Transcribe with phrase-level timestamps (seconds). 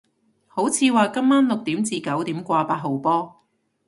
[0.47, 3.39] 好似話今晚六點至九點掛八號波